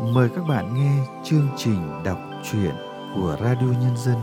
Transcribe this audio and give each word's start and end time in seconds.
mời 0.00 0.28
các 0.36 0.44
bạn 0.44 0.74
nghe 0.74 1.06
chương 1.24 1.48
trình 1.56 2.02
đọc 2.04 2.20
truyện 2.50 2.74
của 3.14 3.36
Radio 3.40 3.66
Nhân 3.66 3.96
dân. 3.96 4.16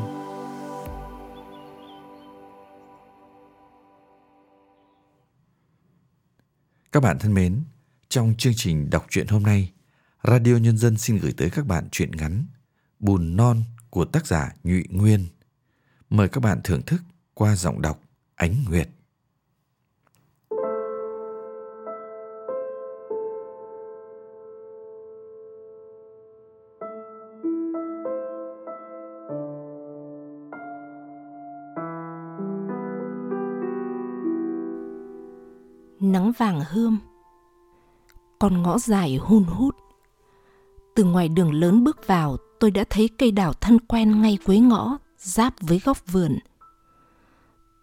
Các 6.91 7.03
bạn 7.03 7.19
thân 7.19 7.33
mến, 7.33 7.63
trong 8.09 8.33
chương 8.37 8.53
trình 8.55 8.89
đọc 8.89 9.05
truyện 9.09 9.27
hôm 9.27 9.43
nay, 9.43 9.71
Radio 10.23 10.57
Nhân 10.57 10.77
dân 10.77 10.97
xin 10.97 11.17
gửi 11.17 11.33
tới 11.37 11.49
các 11.49 11.65
bạn 11.65 11.87
truyện 11.91 12.11
ngắn 12.11 12.45
Bùn 12.99 13.35
non 13.35 13.63
của 13.89 14.05
tác 14.05 14.27
giả 14.27 14.53
Nhụy 14.63 14.83
Nguyên. 14.89 15.27
Mời 16.09 16.29
các 16.29 16.43
bạn 16.43 16.61
thưởng 16.63 16.81
thức 16.81 17.01
qua 17.33 17.55
giọng 17.55 17.81
đọc 17.81 18.01
Ánh 18.35 18.55
Nguyệt. 18.69 18.89
Nắng 36.03 36.31
vàng 36.37 36.61
hươm. 36.69 36.99
Con 38.39 38.61
ngõ 38.63 38.79
dài 38.79 39.17
hun 39.21 39.43
hút. 39.43 39.75
Từ 40.95 41.03
ngoài 41.03 41.27
đường 41.27 41.53
lớn 41.53 41.83
bước 41.83 42.07
vào, 42.07 42.37
tôi 42.59 42.71
đã 42.71 42.83
thấy 42.89 43.09
cây 43.17 43.31
đào 43.31 43.53
thân 43.53 43.79
quen 43.79 44.21
ngay 44.21 44.37
cuối 44.45 44.59
ngõ, 44.59 44.97
giáp 45.17 45.53
với 45.61 45.79
góc 45.79 45.97
vườn. 46.11 46.37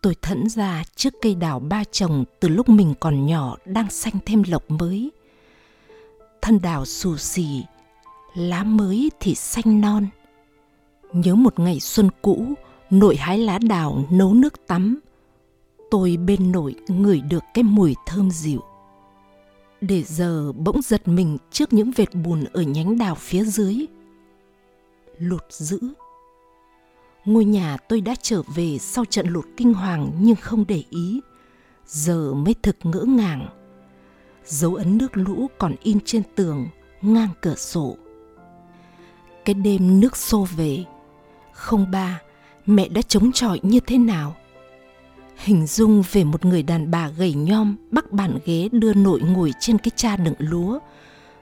Tôi 0.03 0.17
thẫn 0.23 0.49
ra 0.49 0.83
trước 0.97 1.15
cây 1.23 1.35
đào 1.35 1.61
ba 1.61 1.85
chồng 1.85 2.25
từ 2.41 2.49
lúc 2.49 2.69
mình 2.69 2.95
còn 3.01 3.27
nhỏ 3.27 3.57
đang 3.65 3.91
xanh 3.91 4.15
thêm 4.27 4.43
lộc 4.49 4.71
mới. 4.71 5.11
Thân 6.43 6.61
đào 6.63 6.85
xù 6.85 7.17
xì, 7.17 7.65
lá 8.35 8.65
mới 8.65 9.11
thì 9.21 9.35
xanh 9.35 9.81
non. 9.81 10.07
Nhớ 11.13 11.35
một 11.35 11.59
ngày 11.59 11.81
xuân 11.81 12.09
cũ, 12.23 12.55
nội 12.91 13.17
hái 13.17 13.39
lá 13.39 13.59
đào 13.59 14.05
nấu 14.11 14.35
nước 14.35 14.67
tắm 14.67 15.01
tôi 15.91 16.17
bên 16.17 16.53
nổi 16.53 16.75
ngửi 16.89 17.21
được 17.21 17.45
cái 17.55 17.65
mùi 17.65 17.95
thơm 18.07 18.31
dịu. 18.31 18.61
Để 19.81 20.03
giờ 20.03 20.53
bỗng 20.53 20.83
giật 20.83 21.09
mình 21.09 21.39
trước 21.51 21.73
những 21.73 21.91
vệt 21.91 22.15
bùn 22.15 22.45
ở 22.53 22.63
nhánh 22.63 22.99
đào 22.99 23.15
phía 23.15 23.45
dưới. 23.45 23.87
Lụt 25.19 25.45
dữ. 25.51 25.81
Ngôi 27.25 27.45
nhà 27.45 27.77
tôi 27.77 28.01
đã 28.01 28.15
trở 28.23 28.43
về 28.55 28.79
sau 28.79 29.05
trận 29.05 29.29
lụt 29.29 29.45
kinh 29.57 29.75
hoàng 29.75 30.11
nhưng 30.21 30.37
không 30.37 30.65
để 30.69 30.83
ý. 30.91 31.21
Giờ 31.87 32.35
mới 32.35 32.55
thực 32.63 32.77
ngỡ 32.83 33.05
ngàng. 33.05 33.49
Dấu 34.45 34.75
ấn 34.75 34.99
nước 34.99 35.17
lũ 35.17 35.47
còn 35.59 35.75
in 35.83 35.99
trên 36.05 36.23
tường, 36.35 36.69
ngang 37.03 37.31
cửa 37.41 37.55
sổ. 37.55 37.97
Cái 39.45 39.55
đêm 39.55 40.01
nước 40.01 40.17
xô 40.17 40.47
về. 40.57 40.85
Không 41.53 41.91
ba, 41.91 42.21
mẹ 42.67 42.89
đã 42.89 43.03
chống 43.03 43.33
chọi 43.33 43.61
như 43.63 43.81
thế 43.81 43.99
nào? 43.99 44.37
Hình 45.41 45.67
dung 45.67 46.03
về 46.13 46.25
một 46.25 46.45
người 46.45 46.63
đàn 46.63 46.91
bà 46.91 47.09
gầy 47.09 47.35
nhom 47.35 47.77
bắc 47.91 48.13
bàn 48.13 48.39
ghế 48.45 48.69
đưa 48.73 48.95
nội 48.95 49.21
ngồi 49.21 49.53
trên 49.61 49.79
cái 49.79 49.91
cha 49.97 50.17
đựng 50.17 50.35
lúa, 50.39 50.79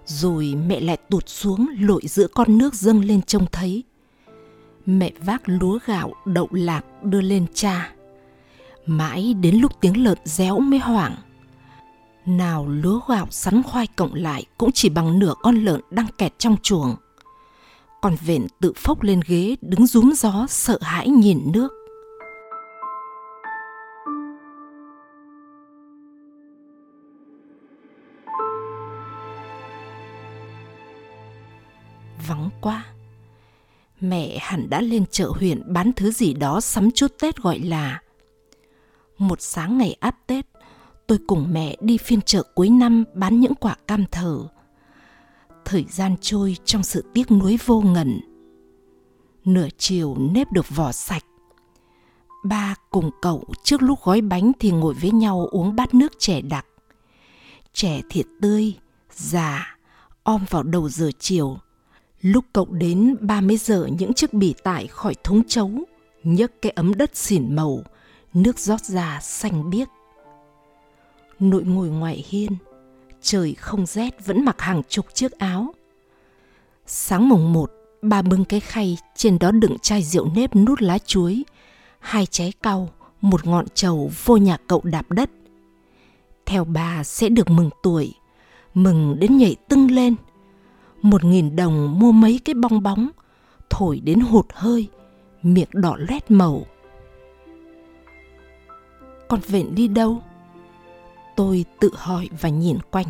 rồi 0.07 0.55
mẹ 0.67 0.81
lại 0.81 0.97
tụt 0.97 1.29
xuống 1.29 1.69
lội 1.81 2.03
giữa 2.05 2.27
con 2.27 2.59
nước 2.59 2.75
dâng 2.75 3.05
lên 3.05 3.23
trông 3.23 3.47
thấy. 3.53 3.85
Mẹ 4.87 5.13
vác 5.25 5.43
lúa 5.47 5.79
gạo 5.87 6.13
đậu 6.25 6.49
lạc 6.51 6.85
đưa 7.03 7.21
lên 7.21 7.47
cha. 7.55 7.93
Mãi 8.87 9.35
đến 9.35 9.57
lúc 9.57 9.73
tiếng 9.81 10.05
lợn 10.05 10.19
réo 10.25 10.59
mới 10.59 10.79
hoảng. 10.79 11.15
Nào 12.27 12.69
lúa 12.69 13.01
gạo 13.09 13.27
sắn 13.31 13.63
khoai 13.63 13.87
cộng 13.87 14.15
lại 14.15 14.45
cũng 14.59 14.73
chỉ 14.73 14.89
bằng 14.89 15.19
nửa 15.19 15.35
con 15.43 15.65
lợn 15.65 15.81
đang 15.91 16.07
kẹt 16.19 16.39
trong 16.39 16.57
chuồng. 16.63 16.97
Con 18.03 18.17
vện 18.27 18.47
tự 18.61 18.73
phốc 18.77 19.03
lên 19.03 19.21
ghế 19.27 19.57
đứng 19.61 19.87
rúm 19.87 20.13
gió 20.13 20.47
sợ 20.49 20.79
hãi 20.83 21.09
nhìn 21.09 21.41
nước. 21.53 21.78
Qua. 32.61 32.85
Mẹ 34.01 34.39
hẳn 34.41 34.71
đã 34.71 34.81
lên 34.81 35.05
chợ 35.11 35.33
huyện 35.35 35.73
bán 35.73 35.93
thứ 35.93 36.11
gì 36.11 36.35
đó 36.35 36.61
sắm 36.61 36.91
chút 36.91 37.13
tết 37.21 37.37
gọi 37.37 37.59
là. 37.59 38.01
Một 39.19 39.41
sáng 39.41 39.79
ngày 39.79 39.97
áp 40.01 40.17
tết, 40.27 40.47
tôi 41.07 41.19
cùng 41.27 41.53
mẹ 41.53 41.77
đi 41.81 41.97
phiên 41.99 42.21
chợ 42.21 42.43
cuối 42.55 42.69
năm 42.69 43.05
bán 43.15 43.41
những 43.41 43.55
quả 43.55 43.77
cam 43.87 44.05
thờ. 44.07 44.49
Thời 45.65 45.85
gian 45.91 46.17
trôi 46.21 46.57
trong 46.65 46.83
sự 46.83 47.05
tiếc 47.15 47.31
nuối 47.31 47.59
vô 47.67 47.81
ngần. 47.81 48.21
Nửa 49.45 49.69
chiều 49.79 50.17
nếp 50.19 50.53
được 50.53 50.69
vỏ 50.77 50.93
sạch. 50.93 51.25
Ba 52.45 52.75
cùng 52.91 53.11
cậu 53.23 53.45
trước 53.65 53.83
lúc 53.83 53.99
gói 54.05 54.21
bánh 54.21 54.53
thì 54.59 54.71
ngồi 54.71 54.95
với 54.95 55.11
nhau 55.11 55.47
uống 55.51 55.77
bát 55.77 55.95
nước 55.95 56.13
trẻ 56.19 56.41
đặc. 56.41 56.67
Trẻ 57.73 58.01
thiệt 58.11 58.27
tươi, 58.41 58.75
già, 59.13 59.77
om 60.23 60.45
vào 60.51 60.63
đầu 60.63 60.89
giờ 60.89 61.11
chiều. 61.19 61.59
Lúc 62.23 62.45
cậu 62.53 62.67
đến 62.71 63.17
ba 63.21 63.41
mấy 63.41 63.57
giờ 63.57 63.89
những 63.99 64.15
chiếc 64.15 64.33
bỉ 64.33 64.55
tải 64.63 64.87
khỏi 64.87 65.15
thúng 65.25 65.45
chấu, 65.45 65.71
nhấc 66.25 66.63
cái 66.63 66.73
ấm 66.73 66.95
đất 66.95 67.17
xỉn 67.17 67.57
màu, 67.57 67.83
nước 68.35 68.59
rót 68.59 68.81
ra 68.81 69.21
xanh 69.23 69.71
biếc. 69.71 69.89
Nội 71.41 71.65
ngồi 71.65 71.89
ngoài 71.89 72.25
hiên, 72.29 72.57
trời 73.23 73.55
không 73.55 73.87
rét 73.87 74.27
vẫn 74.27 74.45
mặc 74.45 74.61
hàng 74.61 74.83
chục 74.89 75.07
chiếc 75.15 75.33
áo. 75.33 75.75
Sáng 76.87 77.29
mùng 77.29 77.53
một, 77.53 77.73
ba 78.03 78.23
bưng 78.23 78.45
cái 78.45 78.61
khay, 78.61 78.99
trên 79.17 79.39
đó 79.39 79.51
đựng 79.51 79.77
chai 79.83 80.03
rượu 80.03 80.29
nếp 80.35 80.57
nút 80.57 80.83
lá 80.83 80.99
chuối, 80.99 81.45
hai 81.99 82.27
trái 82.27 82.53
cau, 82.63 82.89
một 83.21 83.47
ngọn 83.47 83.67
trầu 83.75 84.11
vô 84.25 84.37
nhà 84.37 84.57
cậu 84.67 84.81
đạp 84.85 85.11
đất. 85.11 85.31
Theo 86.47 86.65
bà 86.65 87.05
sẽ 87.05 87.29
được 87.29 87.51
mừng 87.51 87.71
tuổi, 87.83 88.15
mừng 88.75 89.17
đến 89.21 89.37
nhảy 89.37 89.57
tưng 89.69 89.91
lên– 89.91 90.15
một 91.03 91.25
nghìn 91.25 91.57
đồng 91.57 91.99
mua 91.99 92.13
mấy 92.13 92.41
cái 92.45 92.55
bong 92.55 92.83
bóng. 92.83 93.09
Thổi 93.71 94.01
đến 94.01 94.21
hụt 94.21 94.47
hơi, 94.53 94.89
miệng 95.43 95.69
đỏ 95.73 95.97
loét 95.99 96.31
màu. 96.31 96.67
Con 99.29 99.41
vện 99.49 99.75
đi 99.75 99.89
đâu? 99.89 100.23
Tôi 101.37 101.65
tự 101.81 101.91
hỏi 101.95 102.29
và 102.41 102.49
nhìn 102.49 102.79
quanh. 102.91 103.07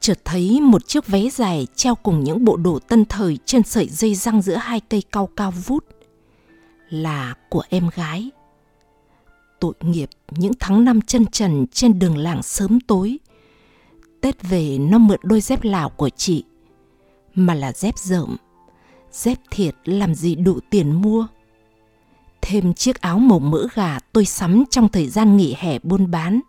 Chợt 0.00 0.18
thấy 0.24 0.60
một 0.60 0.88
chiếc 0.88 1.06
váy 1.06 1.30
dài 1.30 1.66
treo 1.74 1.94
cùng 1.94 2.24
những 2.24 2.44
bộ 2.44 2.56
đồ 2.56 2.78
tân 2.78 3.04
thời 3.04 3.38
trên 3.44 3.62
sợi 3.62 3.88
dây 3.88 4.14
răng 4.14 4.42
giữa 4.42 4.54
hai 4.54 4.80
cây 4.80 5.02
cao 5.12 5.28
cao 5.36 5.50
vút. 5.50 5.84
Là 6.88 7.34
của 7.48 7.62
em 7.68 7.90
gái. 7.94 8.30
Tội 9.60 9.74
nghiệp 9.80 10.10
những 10.30 10.52
tháng 10.60 10.84
năm 10.84 11.00
chân 11.00 11.26
trần 11.26 11.66
trên 11.66 11.98
đường 11.98 12.16
làng 12.16 12.42
sớm 12.42 12.80
tối. 12.80 13.18
Tết 14.20 14.42
về 14.42 14.78
nó 14.78 14.98
mượn 14.98 15.20
đôi 15.22 15.40
dép 15.40 15.62
lào 15.62 15.88
của 15.88 16.08
chị 16.08 16.44
mà 17.34 17.54
là 17.54 17.72
dép 17.72 17.98
rộng 17.98 18.36
dép 19.12 19.38
thiệt 19.50 19.74
làm 19.84 20.14
gì 20.14 20.34
đủ 20.34 20.58
tiền 20.70 21.02
mua? 21.02 21.26
Thêm 22.42 22.74
chiếc 22.74 23.00
áo 23.00 23.18
màu 23.18 23.38
mỡ 23.38 23.66
gà 23.74 23.98
tôi 24.12 24.24
sắm 24.24 24.64
trong 24.70 24.88
thời 24.88 25.08
gian 25.08 25.36
nghỉ 25.36 25.54
hè 25.58 25.78
buôn 25.78 26.10
bán. 26.10 26.40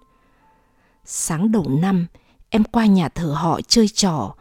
Sáng 1.06 1.52
đầu 1.52 1.66
năm, 1.70 2.08
em 2.50 2.64
qua 2.64 2.86
nhà 2.86 3.10
thờ 3.10 3.34
họ 3.38 3.62
chơi 3.62 3.88
trò, 3.88 4.36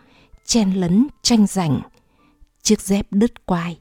chen 0.44 0.72
lấn, 0.72 1.06
tranh 1.22 1.47
giành. 1.47 1.81
Chiếc 2.62 2.81
dép 2.81 3.06
đứt 3.10 3.47
quai. 3.47 3.78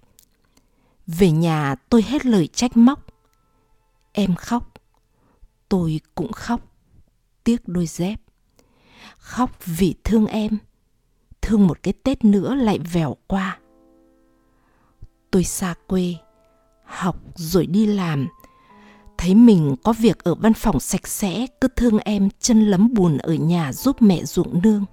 Về 1.07 1.31
nhà 1.31 1.75
tôi 1.89 2.03
hết 2.07 2.25
lời 2.25 2.47
trách 2.47 2.77
móc. 2.77 3.05
Em 4.11 4.35
khóc. 4.35 4.73
Tôi 5.69 5.99
cũng 6.15 6.31
khóc. 6.31 6.61
Tiếc 7.43 7.67
đôi 7.67 7.87
dép. 7.87 8.21
Khóc 9.17 9.65
vì 9.65 9.95
thương 10.03 10.25
em 10.25 10.57
thương 11.41 11.67
một 11.67 11.83
cái 11.83 11.93
tết 12.03 12.25
nữa 12.25 12.55
lại 12.55 12.79
vèo 12.93 13.15
qua. 13.27 13.59
Tôi 15.31 15.43
xa 15.43 15.73
quê, 15.87 16.15
học 16.85 17.17
rồi 17.35 17.65
đi 17.65 17.85
làm. 17.85 18.27
Thấy 19.17 19.35
mình 19.35 19.75
có 19.83 19.93
việc 19.93 20.23
ở 20.23 20.35
văn 20.35 20.53
phòng 20.53 20.79
sạch 20.79 21.07
sẽ, 21.07 21.47
cứ 21.61 21.67
thương 21.75 21.99
em 21.99 22.29
chân 22.39 22.65
lấm 22.65 22.93
bùn 22.93 23.17
ở 23.17 23.33
nhà 23.33 23.73
giúp 23.73 24.01
mẹ 24.01 24.25
ruộng 24.25 24.61
nương. 24.63 24.85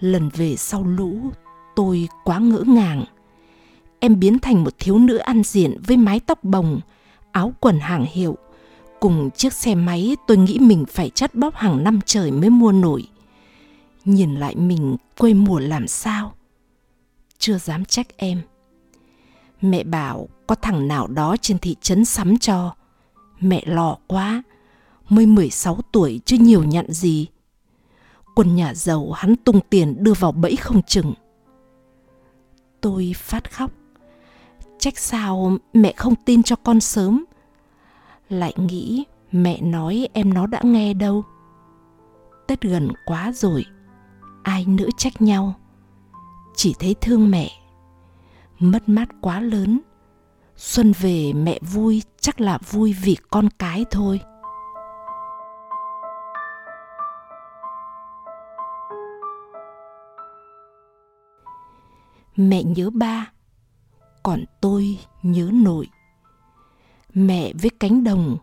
Lần 0.00 0.28
về 0.28 0.56
sau 0.56 0.84
lũ, 0.84 1.16
tôi 1.76 2.08
quá 2.24 2.38
ngỡ 2.38 2.62
ngàng. 2.66 3.04
Em 4.00 4.20
biến 4.20 4.38
thành 4.38 4.64
một 4.64 4.74
thiếu 4.78 4.98
nữ 4.98 5.16
ăn 5.16 5.42
diện 5.42 5.78
với 5.86 5.96
mái 5.96 6.20
tóc 6.20 6.44
bồng, 6.44 6.80
áo 7.32 7.52
quần 7.60 7.80
hàng 7.80 8.06
hiệu. 8.12 8.36
Cùng 9.00 9.30
chiếc 9.30 9.52
xe 9.52 9.74
máy, 9.74 10.16
tôi 10.26 10.36
nghĩ 10.36 10.58
mình 10.58 10.84
phải 10.88 11.10
chắt 11.10 11.34
bóp 11.34 11.54
hàng 11.54 11.84
năm 11.84 12.00
trời 12.06 12.30
mới 12.30 12.50
mua 12.50 12.72
nổi 12.72 13.06
nhìn 14.04 14.34
lại 14.34 14.56
mình 14.56 14.96
quê 15.18 15.34
mùa 15.34 15.58
làm 15.58 15.88
sao 15.88 16.34
chưa 17.38 17.58
dám 17.58 17.84
trách 17.84 18.16
em 18.16 18.42
mẹ 19.60 19.84
bảo 19.84 20.28
có 20.46 20.54
thằng 20.54 20.88
nào 20.88 21.06
đó 21.06 21.36
trên 21.40 21.58
thị 21.58 21.76
trấn 21.80 22.04
sắm 22.04 22.38
cho 22.38 22.74
mẹ 23.40 23.62
lo 23.66 23.96
quá 24.06 24.42
mới 25.08 25.26
16 25.26 25.78
tuổi 25.92 26.20
chứ 26.24 26.36
nhiều 26.40 26.64
nhận 26.64 26.92
gì 26.92 27.26
quân 28.34 28.54
nhà 28.54 28.74
giàu 28.74 29.12
hắn 29.12 29.36
tung 29.36 29.60
tiền 29.70 30.04
đưa 30.04 30.12
vào 30.12 30.32
bẫy 30.32 30.56
không 30.56 30.82
chừng 30.82 31.14
Tôi 32.84 33.12
phát 33.16 33.52
khóc. 33.52 33.70
Trách 34.78 34.98
sao 34.98 35.56
mẹ 35.72 35.92
không 35.96 36.14
tin 36.24 36.42
cho 36.42 36.56
con 36.56 36.80
sớm. 36.80 37.24
Lại 38.28 38.54
nghĩ 38.56 39.04
mẹ 39.32 39.60
nói 39.60 40.08
em 40.12 40.34
nó 40.34 40.46
đã 40.46 40.60
nghe 40.62 40.94
đâu. 40.94 41.24
Tết 42.46 42.60
gần 42.60 42.88
quá 43.06 43.32
rồi, 43.32 43.64
ai 44.44 44.64
nữ 44.66 44.88
trách 44.96 45.22
nhau. 45.22 45.54
Chỉ 46.54 46.74
thấy 46.78 46.94
thương 47.00 47.30
mẹ. 47.30 47.50
Mất 48.58 48.88
mát 48.88 49.08
quá 49.20 49.40
lớn. 49.40 49.80
Xuân 50.56 50.92
về 51.00 51.32
mẹ 51.32 51.58
vui, 51.62 52.02
chắc 52.20 52.40
là 52.40 52.58
vui 52.58 52.92
vì 52.92 53.16
con 53.30 53.48
cái 53.58 53.84
thôi. 53.90 54.20
mẹ 62.36 62.62
nhớ 62.62 62.90
ba, 62.90 63.32
còn 64.22 64.44
tôi 64.60 64.98
nhớ 65.22 65.50
nội 65.52 65.88
mẹ 67.14 67.52
với 67.62 67.70
cánh 67.80 68.04
đồng, 68.04 68.36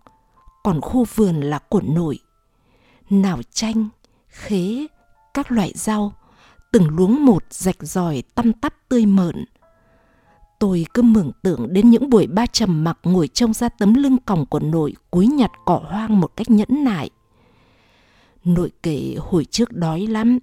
còn 0.63 0.81
khu 0.81 1.05
vườn 1.15 1.41
là 1.41 1.59
của 1.59 1.81
nội 1.81 2.19
nào 3.09 3.41
chanh, 3.51 3.89
khế 4.27 4.87
các 5.33 5.51
loại 5.51 5.71
rau, 5.75 6.13
từng 6.71 6.89
luống 6.89 7.25
một 7.25 7.43
rạch 7.49 7.77
ròi 7.79 8.23
tăm 8.35 8.53
tắp 8.53 8.73
tươi 8.89 9.05
mợn. 9.05 9.45
Tôi 10.59 10.85
cứ 10.93 11.01
mường 11.01 11.31
tượng 11.41 11.73
đến 11.73 11.89
những 11.89 12.09
buổi 12.09 12.27
ba 12.27 12.45
trầm 12.45 12.83
mặc 12.83 12.97
ngồi 13.03 13.27
trông 13.27 13.53
ra 13.53 13.69
tấm 13.69 13.93
lưng 13.93 14.17
còng 14.25 14.45
của 14.45 14.59
nội 14.59 14.93
cúi 15.11 15.27
nhặt 15.27 15.51
cỏ 15.65 15.81
hoang 15.85 16.19
một 16.19 16.35
cách 16.35 16.49
nhẫn 16.49 16.83
nại. 16.83 17.09
Nội 18.43 18.71
kể 18.83 19.15
hồi 19.19 19.45
trước 19.45 19.71
đói 19.71 20.07
lắm, 20.07 20.39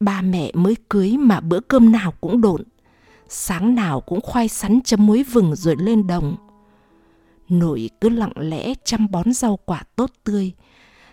ba 0.00 0.22
mẹ 0.22 0.50
mới 0.54 0.76
cưới 0.88 1.16
mà 1.16 1.40
bữa 1.40 1.60
cơm 1.60 1.92
nào 1.92 2.12
cũng 2.20 2.40
độn, 2.40 2.62
sáng 3.28 3.74
nào 3.74 4.00
cũng 4.00 4.20
khoai 4.20 4.48
sắn 4.48 4.80
chấm 4.84 5.06
muối 5.06 5.22
vừng 5.22 5.56
rồi 5.56 5.76
lên 5.78 6.06
đồng. 6.06 6.36
Nội 7.48 7.90
cứ 8.00 8.08
lặng 8.08 8.32
lẽ 8.36 8.74
chăm 8.84 9.10
bón 9.10 9.32
rau 9.32 9.58
quả 9.64 9.82
tốt 9.96 10.10
tươi 10.24 10.52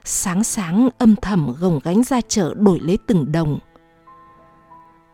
sáng 0.05 0.43
sáng 0.43 0.89
âm 0.97 1.15
thầm 1.15 1.55
gồng 1.59 1.79
gánh 1.83 2.03
ra 2.03 2.21
chợ 2.21 2.53
đổi 2.57 2.79
lấy 2.79 2.97
từng 3.07 3.31
đồng. 3.31 3.59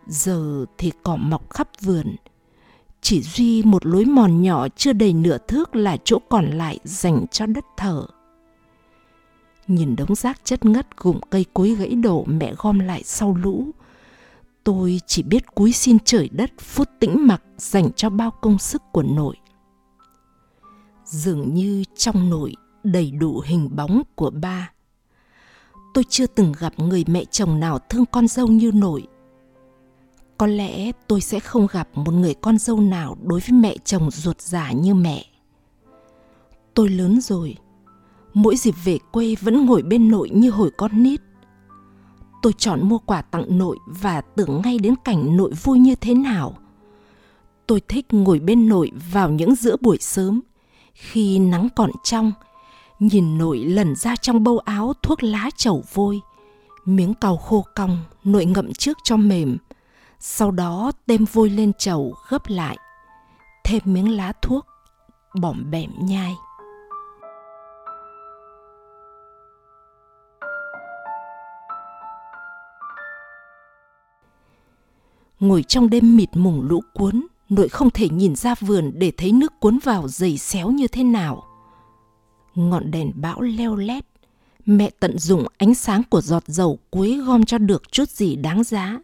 Giờ 0.07 0.65
thì 0.77 0.91
cỏ 1.03 1.15
mọc 1.15 1.49
khắp 1.49 1.69
vườn. 1.81 2.15
Chỉ 3.01 3.21
duy 3.21 3.63
một 3.63 3.85
lối 3.85 4.05
mòn 4.05 4.41
nhỏ 4.41 4.67
chưa 4.75 4.93
đầy 4.93 5.13
nửa 5.13 5.37
thước 5.47 5.75
là 5.75 5.97
chỗ 6.03 6.19
còn 6.29 6.45
lại 6.45 6.79
dành 6.83 7.25
cho 7.31 7.45
đất 7.45 7.65
thở 7.77 8.05
nhìn 9.69 9.95
đống 9.95 10.15
rác 10.15 10.45
chất 10.45 10.65
ngất 10.65 10.97
gụm 10.97 11.19
cây 11.29 11.45
cối 11.53 11.75
gãy 11.75 11.95
đổ 11.95 12.23
mẹ 12.27 12.53
gom 12.57 12.79
lại 12.79 13.03
sau 13.03 13.35
lũ, 13.35 13.71
tôi 14.63 15.01
chỉ 15.07 15.23
biết 15.23 15.55
cúi 15.55 15.71
xin 15.71 15.97
trời 16.05 16.29
đất 16.31 16.51
phút 16.59 16.89
tĩnh 16.99 17.27
mặc 17.27 17.43
dành 17.57 17.91
cho 17.95 18.09
bao 18.09 18.31
công 18.31 18.57
sức 18.57 18.81
của 18.91 19.03
nội. 19.03 19.35
Dường 21.05 21.53
như 21.53 21.83
trong 21.97 22.29
nội 22.29 22.55
đầy 22.83 23.11
đủ 23.11 23.41
hình 23.45 23.69
bóng 23.75 24.01
của 24.15 24.29
ba 24.29 24.71
tôi 25.93 26.03
chưa 26.09 26.27
từng 26.27 26.53
gặp 26.59 26.73
người 26.79 27.03
mẹ 27.07 27.25
chồng 27.25 27.59
nào 27.59 27.79
thương 27.79 28.05
con 28.05 28.27
dâu 28.27 28.47
như 28.47 28.71
nội. 28.71 29.07
Có 30.37 30.47
lẽ 30.47 30.91
tôi 31.07 31.21
sẽ 31.21 31.39
không 31.39 31.67
gặp 31.71 31.89
một 31.93 32.13
người 32.13 32.33
con 32.33 32.57
dâu 32.57 32.79
nào 32.79 33.17
đối 33.23 33.39
với 33.39 33.51
mẹ 33.51 33.75
chồng 33.85 34.11
ruột 34.11 34.41
già 34.41 34.71
như 34.71 34.93
mẹ. 34.93 35.25
Tôi 36.73 36.89
lớn 36.89 37.21
rồi, 37.21 37.55
mỗi 38.33 38.55
dịp 38.55 38.75
về 38.83 38.97
quê 39.11 39.35
vẫn 39.41 39.65
ngồi 39.65 39.81
bên 39.81 40.11
nội 40.11 40.29
như 40.29 40.49
hồi 40.49 40.71
con 40.77 41.03
nít. 41.03 41.21
Tôi 42.41 42.53
chọn 42.57 42.89
mua 42.89 42.97
quà 42.97 43.21
tặng 43.21 43.57
nội 43.57 43.77
và 43.85 44.21
tưởng 44.21 44.61
ngay 44.63 44.79
đến 44.79 44.95
cảnh 45.03 45.37
nội 45.37 45.51
vui 45.63 45.79
như 45.79 45.95
thế 45.95 46.13
nào. 46.13 46.57
Tôi 47.67 47.81
thích 47.87 48.05
ngồi 48.11 48.39
bên 48.39 48.69
nội 48.69 48.91
vào 49.11 49.29
những 49.29 49.55
giữa 49.55 49.75
buổi 49.81 49.97
sớm, 50.01 50.41
khi 50.93 51.39
nắng 51.39 51.67
còn 51.75 51.91
trong 52.03 52.31
nhìn 52.99 53.37
nội 53.37 53.57
lần 53.57 53.95
ra 53.95 54.15
trong 54.15 54.43
bâu 54.43 54.59
áo 54.59 54.93
thuốc 55.01 55.23
lá 55.23 55.49
chầu 55.57 55.83
vôi. 55.93 56.21
Miếng 56.85 57.13
cau 57.13 57.37
khô 57.37 57.65
cong 57.75 57.97
nội 58.23 58.45
ngậm 58.45 58.73
trước 58.73 58.97
cho 59.03 59.17
mềm. 59.17 59.57
Sau 60.19 60.51
đó 60.51 60.91
đem 61.07 61.25
vôi 61.25 61.49
lên 61.49 61.71
chầu 61.73 62.15
gấp 62.29 62.47
lại. 62.47 62.77
Thêm 63.63 63.81
miếng 63.85 64.15
lá 64.15 64.33
thuốc, 64.41 64.65
bỏm 65.41 65.71
bẻm 65.71 65.91
nhai. 65.99 66.35
Ngồi 75.39 75.63
trong 75.63 75.89
đêm 75.89 76.17
mịt 76.17 76.29
mùng 76.33 76.61
lũ 76.61 76.81
cuốn, 76.93 77.27
nội 77.49 77.69
không 77.69 77.89
thể 77.89 78.09
nhìn 78.09 78.35
ra 78.35 78.55
vườn 78.59 78.91
để 78.95 79.11
thấy 79.17 79.31
nước 79.31 79.53
cuốn 79.59 79.79
vào 79.83 80.07
dày 80.07 80.37
xéo 80.37 80.71
như 80.71 80.87
thế 80.87 81.03
nào 81.03 81.48
ngọn 82.55 82.91
đèn 82.91 83.11
bão 83.15 83.41
leo 83.41 83.75
lét. 83.75 84.05
Mẹ 84.65 84.89
tận 84.99 85.19
dụng 85.19 85.45
ánh 85.57 85.75
sáng 85.75 86.03
của 86.09 86.21
giọt 86.21 86.43
dầu 86.47 86.79
cuối 86.89 87.17
gom 87.17 87.45
cho 87.45 87.57
được 87.57 87.91
chút 87.91 88.09
gì 88.09 88.35
đáng 88.35 88.63
giá. 88.63 88.99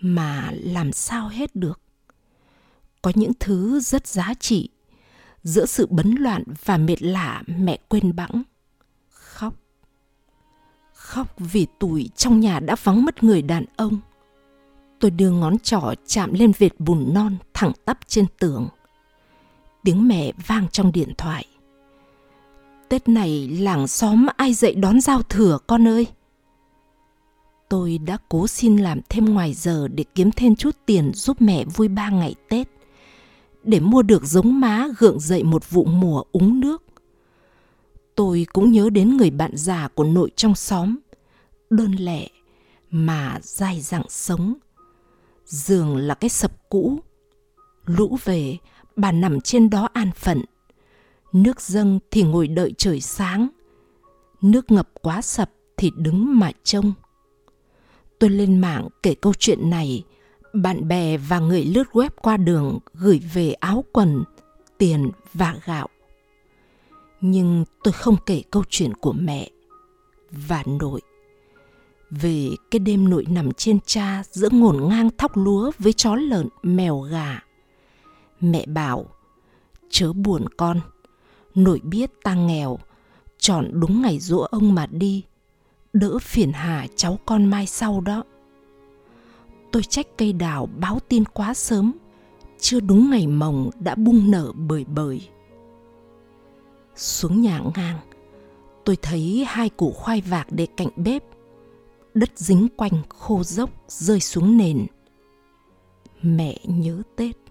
Mà 0.00 0.50
làm 0.52 0.92
sao 0.92 1.28
hết 1.28 1.56
được? 1.56 1.80
Có 3.02 3.12
những 3.14 3.32
thứ 3.40 3.80
rất 3.80 4.06
giá 4.06 4.34
trị. 4.40 4.68
Giữa 5.42 5.66
sự 5.66 5.86
bấn 5.90 6.14
loạn 6.18 6.44
và 6.64 6.76
mệt 6.76 7.02
lạ, 7.02 7.42
mẹ 7.46 7.78
quên 7.88 8.16
bẵng. 8.16 8.42
Khóc. 9.10 9.54
Khóc 10.92 11.34
vì 11.38 11.66
tuổi 11.78 12.10
trong 12.16 12.40
nhà 12.40 12.60
đã 12.60 12.76
vắng 12.82 13.04
mất 13.04 13.24
người 13.24 13.42
đàn 13.42 13.64
ông. 13.76 13.98
Tôi 15.00 15.10
đưa 15.10 15.30
ngón 15.30 15.58
trỏ 15.58 15.94
chạm 16.06 16.32
lên 16.32 16.52
vệt 16.58 16.80
bùn 16.80 17.14
non 17.14 17.36
thẳng 17.54 17.72
tắp 17.84 17.98
trên 18.06 18.26
tường. 18.38 18.68
Tiếng 19.84 20.08
mẹ 20.08 20.32
vang 20.46 20.68
trong 20.68 20.92
điện 20.92 21.12
thoại. 21.18 21.46
Tết 22.88 23.08
này 23.08 23.48
làng 23.48 23.88
xóm 23.88 24.26
ai 24.36 24.54
dậy 24.54 24.74
đón 24.74 25.00
giao 25.00 25.22
thừa, 25.22 25.58
con 25.66 25.88
ơi? 25.88 26.06
Tôi 27.68 27.98
đã 27.98 28.18
cố 28.28 28.46
xin 28.46 28.76
làm 28.76 29.00
thêm 29.08 29.24
ngoài 29.24 29.54
giờ 29.54 29.88
để 29.88 30.04
kiếm 30.14 30.30
thêm 30.32 30.56
chút 30.56 30.76
tiền 30.86 31.12
giúp 31.14 31.36
mẹ 31.42 31.64
vui 31.64 31.88
ba 31.88 32.10
ngày 32.10 32.34
Tết. 32.48 32.68
Để 33.62 33.80
mua 33.80 34.02
được 34.02 34.24
giống 34.24 34.60
má 34.60 34.88
gượng 34.98 35.20
dậy 35.20 35.42
một 35.42 35.70
vụ 35.70 35.84
mùa 35.84 36.22
úng 36.32 36.60
nước. 36.60 36.82
Tôi 38.14 38.46
cũng 38.52 38.72
nhớ 38.72 38.90
đến 38.90 39.16
người 39.16 39.30
bạn 39.30 39.50
già 39.54 39.88
của 39.94 40.04
nội 40.04 40.30
trong 40.36 40.54
xóm. 40.54 40.96
Đơn 41.70 41.92
lẻ 41.92 42.28
mà 42.90 43.38
dai 43.42 43.80
dẳng 43.80 44.06
sống 44.08 44.54
giường 45.46 45.96
là 45.96 46.14
cái 46.14 46.30
sập 46.30 46.68
cũ, 46.68 46.98
lũ 47.86 48.18
về, 48.24 48.56
bà 48.96 49.12
nằm 49.12 49.40
trên 49.40 49.70
đó 49.70 49.88
an 49.92 50.10
phận 50.16 50.42
nước 51.42 51.60
dâng 51.60 51.98
thì 52.10 52.22
ngồi 52.22 52.48
đợi 52.48 52.74
trời 52.78 53.00
sáng. 53.00 53.48
Nước 54.42 54.70
ngập 54.70 54.88
quá 55.02 55.22
sập 55.22 55.50
thì 55.76 55.92
đứng 55.96 56.38
mà 56.38 56.52
trông. 56.64 56.92
Tôi 58.18 58.30
lên 58.30 58.60
mạng 58.60 58.88
kể 59.02 59.14
câu 59.14 59.34
chuyện 59.38 59.70
này. 59.70 60.04
Bạn 60.52 60.88
bè 60.88 61.16
và 61.16 61.38
người 61.38 61.64
lướt 61.64 61.88
web 61.92 62.08
qua 62.22 62.36
đường 62.36 62.78
gửi 62.94 63.20
về 63.34 63.52
áo 63.52 63.84
quần, 63.92 64.24
tiền 64.78 65.10
và 65.34 65.56
gạo. 65.64 65.88
Nhưng 67.20 67.64
tôi 67.84 67.92
không 67.92 68.16
kể 68.26 68.42
câu 68.50 68.64
chuyện 68.70 68.94
của 68.94 69.12
mẹ 69.12 69.50
và 70.30 70.62
nội. 70.66 71.00
Về 72.10 72.50
cái 72.70 72.78
đêm 72.78 73.08
nội 73.08 73.26
nằm 73.28 73.52
trên 73.52 73.78
cha 73.86 74.22
giữa 74.30 74.48
ngổn 74.52 74.88
ngang 74.88 75.10
thóc 75.18 75.36
lúa 75.36 75.70
với 75.78 75.92
chó 75.92 76.14
lợn, 76.14 76.48
mèo 76.62 77.00
gà, 77.00 77.40
mẹ 78.40 78.66
bảo, 78.66 79.06
chớ 79.90 80.12
buồn 80.12 80.44
con 80.56 80.80
nội 81.56 81.80
biết 81.84 82.10
ta 82.22 82.34
nghèo, 82.34 82.78
chọn 83.38 83.70
đúng 83.72 84.02
ngày 84.02 84.18
dỗ 84.18 84.38
ông 84.38 84.74
mà 84.74 84.86
đi. 84.86 85.24
Đỡ 85.92 86.18
phiền 86.18 86.52
hà 86.52 86.86
cháu 86.96 87.18
con 87.26 87.44
mai 87.44 87.66
sau 87.66 88.00
đó. 88.00 88.24
Tôi 89.72 89.82
trách 89.82 90.06
cây 90.16 90.32
đào 90.32 90.68
báo 90.78 90.98
tin 91.08 91.24
quá 91.24 91.54
sớm, 91.54 91.92
chưa 92.58 92.80
đúng 92.80 93.10
ngày 93.10 93.26
mồng 93.26 93.70
đã 93.80 93.94
bung 93.94 94.30
nở 94.30 94.52
bời 94.52 94.84
bời. 94.84 95.28
Xuống 96.96 97.42
nhà 97.42 97.60
ngang, 97.74 97.98
tôi 98.84 98.96
thấy 99.02 99.44
hai 99.48 99.68
củ 99.68 99.92
khoai 99.92 100.20
vạc 100.20 100.46
để 100.50 100.66
cạnh 100.76 100.88
bếp. 100.96 101.22
Đất 102.14 102.30
dính 102.36 102.68
quanh 102.76 103.02
khô 103.08 103.42
dốc 103.42 103.70
rơi 103.88 104.20
xuống 104.20 104.56
nền. 104.56 104.86
Mẹ 106.22 106.58
nhớ 106.64 107.02
tết 107.16 107.45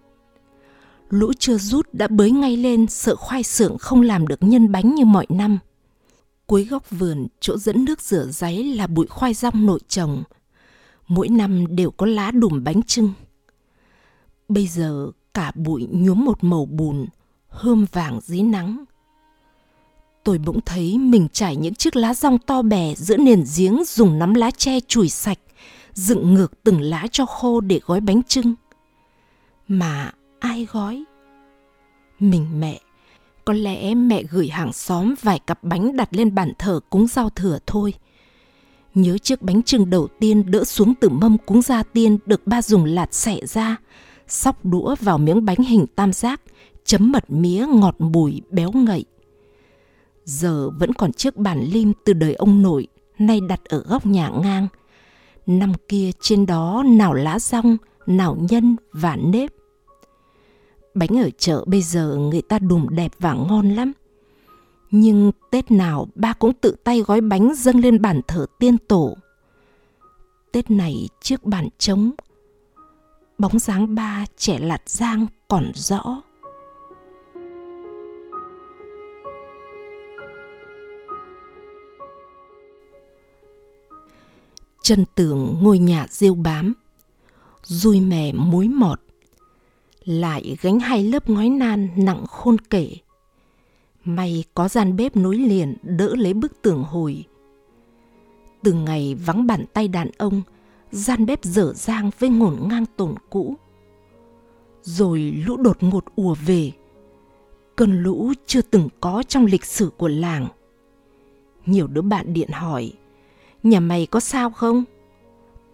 lũ 1.09 1.31
chưa 1.39 1.57
rút 1.57 1.93
đã 1.93 2.07
bới 2.07 2.31
ngay 2.31 2.57
lên 2.57 2.87
sợ 2.87 3.15
khoai 3.15 3.43
sưởng 3.43 3.77
không 3.77 4.01
làm 4.01 4.27
được 4.27 4.43
nhân 4.43 4.71
bánh 4.71 4.95
như 4.95 5.05
mọi 5.05 5.25
năm. 5.29 5.59
Cuối 6.45 6.65
góc 6.65 6.89
vườn 6.89 7.27
chỗ 7.39 7.57
dẫn 7.57 7.85
nước 7.85 8.01
rửa 8.01 8.25
ráy 8.25 8.63
là 8.63 8.87
bụi 8.87 9.07
khoai 9.07 9.33
rong 9.33 9.65
nội 9.65 9.79
trồng. 9.87 10.23
Mỗi 11.07 11.29
năm 11.29 11.75
đều 11.75 11.91
có 11.91 12.05
lá 12.05 12.31
đùm 12.31 12.63
bánh 12.63 12.83
trưng. 12.83 13.13
Bây 14.49 14.67
giờ 14.67 15.11
cả 15.33 15.51
bụi 15.55 15.87
nhuốm 15.91 16.25
một 16.25 16.43
màu 16.43 16.65
bùn 16.65 17.05
hơm 17.47 17.85
vàng 17.91 18.19
dưới 18.23 18.41
nắng. 18.41 18.83
Tôi 20.23 20.37
bỗng 20.37 20.59
thấy 20.65 20.97
mình 20.97 21.27
trải 21.33 21.55
những 21.55 21.75
chiếc 21.75 21.95
lá 21.95 22.13
rong 22.13 22.37
to 22.37 22.61
bè 22.61 22.95
giữa 22.95 23.17
nền 23.17 23.43
giếng 23.57 23.83
dùng 23.85 24.19
nắm 24.19 24.33
lá 24.33 24.51
tre 24.51 24.79
chùi 24.87 25.09
sạch, 25.09 25.39
dựng 25.93 26.33
ngược 26.33 26.63
từng 26.63 26.81
lá 26.81 27.07
cho 27.11 27.25
khô 27.25 27.61
để 27.61 27.79
gói 27.85 27.99
bánh 27.99 28.23
trưng. 28.23 28.55
Mà 29.67 30.11
ai 30.39 30.67
gói? 30.71 31.03
Mình 32.19 32.59
mẹ. 32.59 32.81
Có 33.45 33.53
lẽ 33.53 33.95
mẹ 33.95 34.23
gửi 34.23 34.47
hàng 34.47 34.73
xóm 34.73 35.13
vài 35.21 35.39
cặp 35.39 35.63
bánh 35.63 35.95
đặt 35.97 36.09
lên 36.11 36.35
bàn 36.35 36.53
thờ 36.59 36.79
cúng 36.89 37.07
giao 37.07 37.29
thừa 37.29 37.59
thôi. 37.65 37.93
Nhớ 38.93 39.17
chiếc 39.17 39.41
bánh 39.41 39.63
trưng 39.63 39.89
đầu 39.89 40.07
tiên 40.19 40.51
đỡ 40.51 40.63
xuống 40.63 40.93
từ 41.01 41.09
mâm 41.09 41.37
cúng 41.37 41.61
gia 41.61 41.83
tiên 41.83 42.17
được 42.25 42.47
ba 42.47 42.61
dùng 42.61 42.85
lạt 42.85 43.13
xẻ 43.13 43.39
ra, 43.45 43.77
sóc 44.27 44.65
đũa 44.65 44.95
vào 44.99 45.17
miếng 45.17 45.45
bánh 45.45 45.57
hình 45.57 45.85
tam 45.95 46.13
giác, 46.13 46.41
chấm 46.85 47.11
mật 47.11 47.31
mía 47.31 47.65
ngọt 47.69 47.95
bùi 47.99 48.41
béo 48.49 48.71
ngậy. 48.71 49.05
Giờ 50.25 50.69
vẫn 50.69 50.93
còn 50.93 51.13
chiếc 51.13 51.37
bàn 51.37 51.65
lim 51.71 51.93
từ 52.05 52.13
đời 52.13 52.33
ông 52.33 52.61
nội, 52.61 52.87
nay 53.19 53.39
đặt 53.41 53.65
ở 53.65 53.83
góc 53.87 54.05
nhà 54.05 54.29
ngang. 54.29 54.67
Năm 55.45 55.73
kia 55.87 56.11
trên 56.19 56.45
đó 56.45 56.83
nào 56.87 57.13
lá 57.13 57.39
rong, 57.39 57.77
nào 58.07 58.37
nhân 58.49 58.75
và 58.91 59.15
nếp. 59.15 59.51
Bánh 60.95 61.19
ở 61.19 61.29
chợ 61.37 61.63
bây 61.67 61.81
giờ 61.81 62.15
người 62.15 62.41
ta 62.41 62.59
đùm 62.59 62.87
đẹp 62.89 63.11
và 63.19 63.33
ngon 63.33 63.69
lắm. 63.69 63.91
Nhưng 64.91 65.31
Tết 65.51 65.71
nào 65.71 66.07
ba 66.15 66.33
cũng 66.33 66.53
tự 66.53 66.75
tay 66.83 67.01
gói 67.01 67.21
bánh 67.21 67.53
dâng 67.55 67.79
lên 67.79 68.01
bàn 68.01 68.21
thờ 68.27 68.45
tiên 68.59 68.77
tổ. 68.77 69.17
Tết 70.51 70.71
này 70.71 71.09
trước 71.21 71.43
bàn 71.43 71.67
trống, 71.77 72.11
bóng 73.37 73.59
dáng 73.59 73.95
ba 73.95 74.25
trẻ 74.37 74.59
lạt 74.59 74.81
giang 74.85 75.25
còn 75.47 75.71
rõ. 75.75 76.21
Chân 84.81 85.05
tường 85.15 85.57
ngôi 85.61 85.79
nhà 85.79 86.07
rêu 86.09 86.35
bám, 86.35 86.73
rui 87.63 87.99
mè 87.99 88.31
muối 88.33 88.67
mọt, 88.67 89.01
lại 90.05 90.57
gánh 90.61 90.79
hai 90.79 91.03
lớp 91.03 91.29
ngói 91.29 91.49
nan 91.49 91.89
nặng 91.95 92.25
khôn 92.27 92.57
kể. 92.69 92.91
May 94.03 94.43
có 94.53 94.67
gian 94.67 94.95
bếp 94.95 95.15
nối 95.15 95.35
liền 95.35 95.75
đỡ 95.83 96.15
lấy 96.15 96.33
bức 96.33 96.61
tường 96.61 96.83
hồi. 96.83 97.23
Từ 98.63 98.73
ngày 98.73 99.15
vắng 99.15 99.47
bàn 99.47 99.65
tay 99.73 99.87
đàn 99.87 100.09
ông, 100.17 100.41
gian 100.91 101.25
bếp 101.25 101.43
dở 101.43 101.73
dang 101.75 102.11
với 102.19 102.29
ngổn 102.29 102.55
ngang 102.67 102.85
tổn 102.97 103.15
cũ. 103.29 103.55
Rồi 104.81 105.19
lũ 105.45 105.57
đột 105.57 105.83
ngột 105.83 106.05
ùa 106.15 106.35
về, 106.45 106.71
cơn 107.75 108.03
lũ 108.03 108.33
chưa 108.45 108.61
từng 108.61 108.89
có 108.99 109.23
trong 109.27 109.45
lịch 109.45 109.65
sử 109.65 109.91
của 109.97 110.07
làng. 110.07 110.47
Nhiều 111.65 111.87
đứa 111.87 112.01
bạn 112.01 112.33
điện 112.33 112.49
hỏi, 112.51 112.93
nhà 113.63 113.79
mày 113.79 114.05
có 114.05 114.19
sao 114.19 114.49
không? 114.49 114.83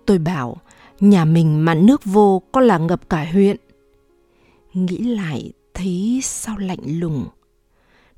Tôi 0.06 0.18
bảo, 0.18 0.58
nhà 1.00 1.26
mình 1.26 1.66
mà 1.66 1.76
nước 1.76 2.06
vô 2.06 2.42
có 2.52 2.62
là 2.62 2.78
ngập 2.78 3.10
cả 3.10 3.28
huyện. 3.32 3.58
Nghĩ 4.74 4.98
lại 4.98 5.54
thấy 5.74 6.20
sao 6.24 6.58
lạnh 6.58 7.00
lùng. 7.00 7.28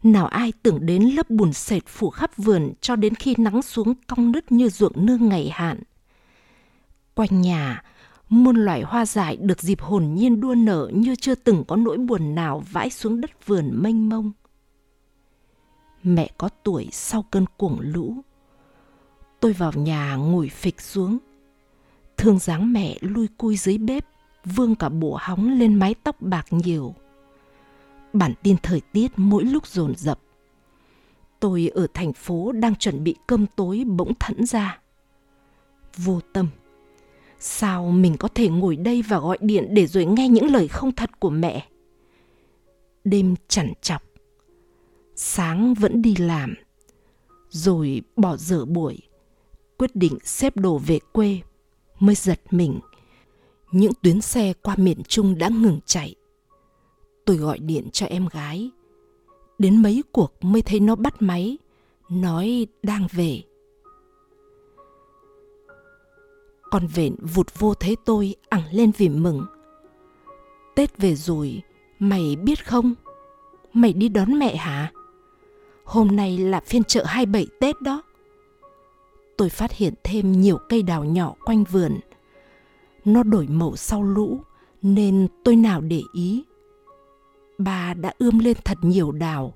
Nào 0.04 0.26
ai 0.28 0.54
tưởng 0.64 0.86
đến 0.86 1.04
lớp 1.04 1.30
bùn 1.30 1.54
sệt 1.54 1.84
phủ 1.88 2.10
khắp 2.10 2.38
vườn 2.38 2.74
cho 2.82 2.96
đến 2.96 3.16
khi 3.16 3.36
nắng 3.38 3.62
xuống 3.62 3.94
cong 4.08 4.32
nứt 4.32 4.52
như 4.52 4.70
ruộng 4.70 5.06
nương 5.06 5.30
ngày 5.30 5.50
hạn. 5.54 5.84
Quanh 7.16 7.42
nhà, 7.42 7.84
muôn 8.30 8.56
loài 8.56 8.82
hoa 8.82 9.06
dại 9.06 9.38
được 9.38 9.62
dịp 9.62 9.82
hồn 9.82 10.14
nhiên 10.14 10.42
đua 10.42 10.56
nở 10.56 10.90
như 10.94 11.16
chưa 11.16 11.36
từng 11.36 11.64
có 11.68 11.76
nỗi 11.76 11.98
buồn 11.98 12.36
nào 12.36 12.64
vãi 12.72 12.90
xuống 12.90 13.22
đất 13.22 13.46
vườn 13.46 13.70
mênh 13.74 14.10
mông. 14.10 14.32
Mẹ 16.04 16.32
có 16.38 16.50
tuổi 16.64 16.88
sau 16.92 17.26
cơn 17.32 17.46
cuồng 17.58 17.80
lũ. 17.80 18.16
Tôi 19.40 19.54
vào 19.54 19.72
nhà 19.72 20.16
ngồi 20.16 20.50
phịch 20.50 20.82
xuống. 20.82 21.18
Thương 22.18 22.40
dáng 22.40 22.74
mẹ 22.74 22.98
lui 23.02 23.28
cui 23.38 23.58
dưới 23.58 23.78
bếp, 23.78 24.06
vương 24.46 24.76
cả 24.76 24.90
bộ 24.90 25.18
hóng 25.22 25.50
lên 25.60 25.76
mái 25.76 25.96
tóc 26.04 26.22
bạc 26.22 26.46
nhiều 26.52 26.96
bản 28.14 28.34
tin 28.44 28.58
thời 28.64 28.82
tiết 28.82 29.12
mỗi 29.16 29.44
lúc 29.44 29.68
dồn 29.68 29.94
dập. 29.98 30.20
Tôi 31.40 31.72
ở 31.74 31.88
thành 31.94 32.14
phố 32.14 32.52
đang 32.52 32.76
chuẩn 32.76 33.04
bị 33.04 33.16
cơm 33.28 33.46
tối 33.56 33.84
bỗng 33.88 34.14
thẫn 34.20 34.46
ra. 34.46 34.80
Vô 35.98 36.20
tâm. 36.34 36.48
Sao 37.40 37.92
mình 37.92 38.18
có 38.18 38.28
thể 38.28 38.50
ngồi 38.50 38.76
đây 38.76 39.02
và 39.02 39.20
gọi 39.20 39.38
điện 39.42 39.68
để 39.72 39.88
rồi 39.88 40.06
nghe 40.06 40.28
những 40.30 40.52
lời 40.52 40.68
không 40.68 40.92
thật 40.92 41.20
của 41.20 41.30
mẹ? 41.30 41.68
Đêm 43.04 43.36
chằn 43.48 43.74
chọc. 43.82 44.04
Sáng 45.16 45.74
vẫn 45.74 46.02
đi 46.02 46.16
làm. 46.16 46.54
Rồi 47.50 48.02
bỏ 48.16 48.38
dở 48.38 48.66
buổi. 48.66 49.00
Quyết 49.78 49.96
định 49.96 50.18
xếp 50.24 50.58
đồ 50.58 50.78
về 50.78 51.00
quê. 51.14 51.40
Mới 52.00 52.16
giật 52.16 52.40
mình. 52.52 52.80
Những 53.74 53.92
tuyến 54.02 54.22
xe 54.22 54.54
qua 54.62 54.76
miền 54.78 55.04
Trung 55.08 55.38
đã 55.38 55.50
ngừng 55.50 55.80
chạy. 55.86 56.16
Tôi 57.26 57.38
gọi 57.38 57.60
điện 57.60 57.90
cho 57.92 58.06
em 58.06 58.28
gái. 58.32 58.72
Đến 59.60 59.82
mấy 59.82 60.04
cuộc 60.12 60.34
mới 60.42 60.62
thấy 60.62 60.80
nó 60.80 60.96
bắt 60.96 61.22
máy, 61.22 61.58
nói 62.10 62.68
đang 62.84 63.08
về. 63.12 63.42
Con 66.72 66.88
vện 66.88 67.16
vụt 67.34 67.60
vô 67.60 67.74
thấy 67.74 67.98
tôi 68.06 68.36
ẳng 68.50 68.64
lên 68.72 68.92
vì 68.98 69.10
mừng. 69.10 69.46
Tết 70.76 70.98
về 70.98 71.16
rồi, 71.16 71.62
mày 72.00 72.36
biết 72.36 72.68
không? 72.68 72.94
Mày 73.74 73.94
đi 73.94 74.10
đón 74.10 74.40
mẹ 74.40 74.56
hả? 74.56 74.92
Hôm 75.84 76.16
nay 76.16 76.38
là 76.38 76.60
phiên 76.60 76.84
chợ 76.84 77.04
27 77.04 77.48
tết 77.60 77.82
đó. 77.82 78.02
Tôi 79.38 79.50
phát 79.50 79.72
hiện 79.72 79.94
thêm 80.04 80.32
nhiều 80.32 80.58
cây 80.70 80.84
đào 80.84 81.04
nhỏ 81.04 81.36
quanh 81.46 81.64
vườn 81.64 82.00
nó 83.06 83.24
đổi 83.24 83.48
màu 83.48 83.76
sau 83.76 84.04
lũ 84.04 84.40
nên 84.82 85.28
tôi 85.44 85.56
nào 85.56 85.82
để 85.82 86.02
ý 86.14 86.44
bà 87.58 87.94
đã 87.94 88.14
ươm 88.18 88.40
lên 88.40 88.58
thật 88.66 88.78
nhiều 88.82 89.12
đào, 89.12 89.54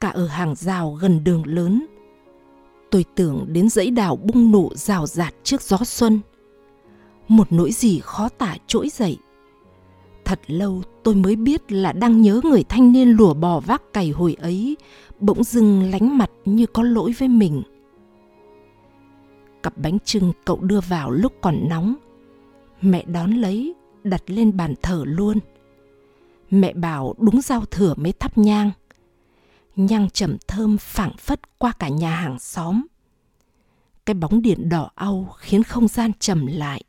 cả 0.00 0.08
ở 0.08 0.26
hàng 0.26 0.54
rào 0.54 0.92
gần 0.92 1.24
đường 1.24 1.42
lớn. 1.46 1.86
Tôi 2.90 3.04
tưởng 3.14 3.46
đến 3.48 3.68
dãy 3.68 3.90
đào 3.90 4.16
bung 4.16 4.52
nổ 4.52 4.70
rào 4.74 5.06
rạt 5.06 5.34
trước 5.42 5.62
gió 5.62 5.78
xuân. 5.84 6.20
Một 7.28 7.52
nỗi 7.52 7.72
gì 7.72 8.00
khó 8.00 8.28
tả 8.28 8.56
trỗi 8.66 8.88
dậy. 8.88 9.18
Thật 10.24 10.40
lâu 10.46 10.82
tôi 11.02 11.14
mới 11.14 11.36
biết 11.36 11.72
là 11.72 11.92
đang 11.92 12.22
nhớ 12.22 12.40
người 12.44 12.64
thanh 12.64 12.92
niên 12.92 13.08
lùa 13.08 13.34
bò 13.34 13.60
vác 13.60 13.82
cày 13.92 14.10
hồi 14.10 14.36
ấy, 14.40 14.76
bỗng 15.20 15.44
dưng 15.44 15.90
lánh 15.90 16.18
mặt 16.18 16.30
như 16.44 16.66
có 16.66 16.82
lỗi 16.82 17.14
với 17.18 17.28
mình. 17.28 17.62
Cặp 19.62 19.78
bánh 19.78 19.98
trưng 20.04 20.32
cậu 20.44 20.60
đưa 20.60 20.80
vào 20.80 21.10
lúc 21.10 21.32
còn 21.40 21.68
nóng. 21.68 21.94
Mẹ 22.80 23.04
đón 23.04 23.30
lấy, 23.32 23.74
đặt 24.04 24.22
lên 24.26 24.56
bàn 24.56 24.74
thờ 24.82 25.04
luôn– 25.06 25.38
Mẹ 26.50 26.72
bảo 26.72 27.14
đúng 27.18 27.40
giao 27.40 27.64
thừa 27.64 27.94
mới 27.96 28.12
thắp 28.12 28.38
nhang. 28.38 28.70
Nhang 29.76 30.10
trầm 30.10 30.36
thơm 30.48 30.78
phảng 30.78 31.16
phất 31.16 31.58
qua 31.58 31.72
cả 31.78 31.88
nhà 31.88 32.14
hàng 32.14 32.38
xóm. 32.38 32.86
Cái 34.06 34.14
bóng 34.14 34.42
điện 34.42 34.68
đỏ 34.68 34.90
au 34.94 35.34
khiến 35.38 35.62
không 35.62 35.88
gian 35.88 36.12
trầm 36.18 36.46
lại. 36.46 36.82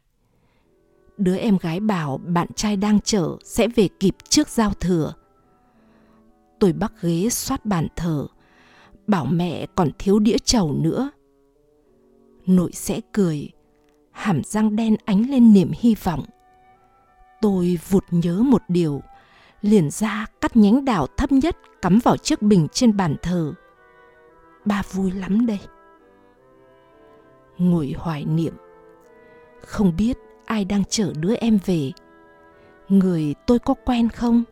Đứa 1.17 1.37
em 1.37 1.57
gái 1.57 1.79
bảo 1.79 2.17
bạn 2.17 2.47
trai 2.55 2.77
đang 2.77 2.99
chở 2.99 3.37
sẽ 3.43 3.67
về 3.67 3.87
kịp 3.99 4.15
trước 4.29 4.47
giao 4.47 4.73
thừa. 4.73 5.13
Tôi 6.59 6.73
bắt 6.73 6.93
ghế 7.01 7.29
xoát 7.29 7.65
bàn 7.65 7.87
thờ, 7.95 8.27
bảo 9.07 9.25
mẹ 9.25 9.65
còn 9.75 9.89
thiếu 9.99 10.19
đĩa 10.19 10.37
trầu 10.37 10.73
nữa. 10.73 11.09
Nội 12.45 12.71
sẽ 12.73 13.01
cười, 13.11 13.49
hàm 14.19 14.43
răng 14.43 14.75
đen 14.75 14.95
ánh 15.05 15.29
lên 15.29 15.53
niềm 15.53 15.71
hy 15.79 15.95
vọng. 16.03 16.25
Tôi 17.41 17.79
vụt 17.89 18.03
nhớ 18.11 18.41
một 18.43 18.61
điều– 18.67 19.01
liền 19.61 19.89
ra 19.89 20.25
cắt 20.41 20.57
nhánh 20.57 20.85
đào 20.85 21.07
thấp 21.17 21.31
nhất 21.31 21.57
cắm 21.81 21.99
vào 22.03 22.17
chiếc 22.17 22.41
bình 22.41 22.67
trên 22.71 22.97
bàn 22.97 23.15
thờ. 23.21 23.53
Ba 24.65 24.81
vui 24.91 25.11
lắm 25.11 25.45
đây. 25.45 25.59
Ngồi 27.57 27.95
hoài 27.97 28.25
niệm. 28.25 28.53
Không 29.65 29.93
biết 29.97 30.17
ai 30.45 30.65
đang 30.65 30.85
chở 30.85 31.13
đứa 31.19 31.35
em 31.35 31.59
về. 31.65 31.91
Người 32.89 33.35
tôi 33.47 33.59
có 33.59 33.73
quen 33.73 34.09
không? 34.09 34.43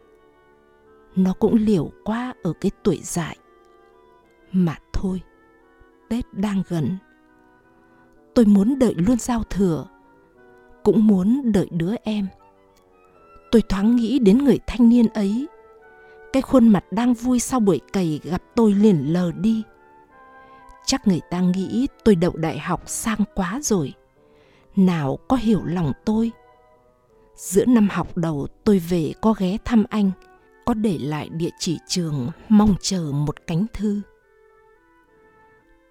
Nó 1.15 1.33
cũng 1.33 1.55
liều 1.55 1.91
quá 2.03 2.33
ở 2.43 2.53
cái 2.61 2.71
tuổi 2.83 2.99
dại. 3.03 3.37
Mà 4.51 4.75
thôi, 4.93 5.21
Tết 6.09 6.33
đang 6.33 6.63
gần. 6.67 6.97
Tôi 8.37 8.45
muốn 8.45 8.79
đợi 8.79 8.93
luôn 8.97 9.17
giao 9.19 9.43
thừa. 9.49 9.85
Cũng 10.83 11.07
muốn 11.07 11.51
đợi 11.51 11.67
đứa 11.71 11.95
em. 12.03 12.27
Tôi 13.51 13.61
thoáng 13.69 13.95
nghĩ 13.95 14.19
đến 14.19 14.37
người 14.37 14.59
thanh 14.67 14.89
niên 14.89 15.07
ấy. 15.07 15.47
Cái 16.33 16.41
khuôn 16.41 16.67
mặt 16.67 16.83
đang 16.91 17.13
vui 17.13 17.39
sau 17.39 17.59
buổi 17.59 17.79
cày 17.93 18.19
gặp 18.23 18.43
tôi 18.55 18.73
liền 18.73 19.13
lờ 19.13 19.31
đi. 19.31 19.63
Chắc 20.85 21.07
người 21.07 21.21
ta 21.29 21.39
nghĩ 21.39 21.87
tôi 22.03 22.15
đậu 22.15 22.31
đại 22.35 22.59
học 22.59 22.81
sang 22.85 23.19
quá 23.35 23.59
rồi. 23.63 23.93
Nào 24.75 25.17
có 25.27 25.37
hiểu 25.37 25.61
lòng 25.65 25.91
tôi? 26.05 26.31
Giữa 27.35 27.65
năm 27.65 27.87
học 27.91 28.17
đầu 28.17 28.47
tôi 28.63 28.79
về 28.79 29.13
có 29.21 29.33
ghé 29.37 29.57
thăm 29.65 29.83
anh, 29.89 30.11
có 30.65 30.73
để 30.73 30.97
lại 31.01 31.29
địa 31.29 31.51
chỉ 31.59 31.79
trường, 31.87 32.27
mong 32.49 32.75
chờ 32.81 33.11
một 33.13 33.47
cánh 33.47 33.65
thư. 33.73 34.01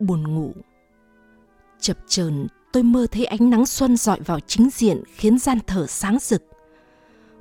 Buồn 0.01 0.35
ngủ 0.35 0.53
chập 1.81 1.99
chờn 2.09 2.47
tôi 2.73 2.83
mơ 2.83 3.07
thấy 3.11 3.25
ánh 3.25 3.51
nắng 3.51 3.67
xuân 3.67 3.97
dọi 3.97 4.21
vào 4.21 4.41
chính 4.41 4.69
diện 4.73 5.03
khiến 5.15 5.39
gian 5.39 5.59
thở 5.67 5.87
sáng 5.87 6.19
rực 6.21 6.43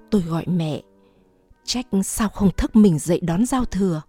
Tôi 0.10 0.22
gọi 0.22 0.46
mẹ, 0.48 0.82
trách 1.64 1.86
sao 2.04 2.30
không 2.30 2.52
thức 2.58 2.76
mình 2.76 3.00
dậy 3.00 3.20
đón 3.24 3.46
giao 3.46 3.66
thừa. 3.66 4.02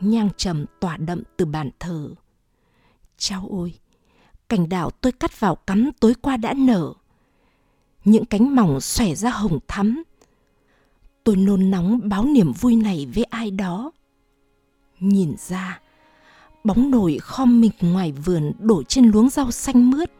Nhang 0.00 0.28
trầm 0.36 0.64
tỏa 0.80 0.96
đậm 0.96 1.22
từ 1.36 1.44
bàn 1.44 1.70
thờ. 1.78 2.10
Cháu 3.16 3.46
ôi, 3.50 3.74
cành 4.48 4.68
đào 4.68 4.90
tôi 4.90 5.12
cắt 5.12 5.40
vào 5.40 5.54
cắm 5.54 5.90
tối 6.00 6.14
qua 6.22 6.36
đã 6.36 6.54
nở. 6.56 6.92
Những 8.04 8.24
cánh 8.24 8.56
mỏng 8.56 8.80
xòe 8.80 9.14
ra 9.14 9.30
hồng 9.30 9.58
thắm. 9.68 10.02
Tôi 11.24 11.36
nôn 11.36 11.70
nóng 11.70 12.00
báo 12.08 12.24
niềm 12.24 12.52
vui 12.52 12.76
này 12.76 13.06
với 13.14 13.24
ai 13.24 13.50
đó. 13.50 13.90
Nhìn 15.00 15.34
ra, 15.38 15.80
bóng 16.66 16.90
nổi 16.90 17.18
khom 17.22 17.60
mình 17.60 17.72
ngoài 17.80 18.12
vườn 18.12 18.52
đổ 18.58 18.82
trên 18.82 19.10
luống 19.10 19.30
rau 19.30 19.50
xanh 19.50 19.90
mướt. 19.90 20.10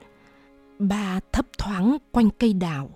Ba 0.78 1.20
thấp 1.32 1.46
thoáng 1.58 1.96
quanh 2.12 2.30
cây 2.38 2.52
đào. 2.52 2.90